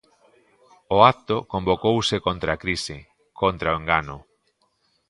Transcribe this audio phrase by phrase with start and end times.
[0.95, 2.97] O acto convocouse contra a crise,
[3.41, 4.17] contra o engano.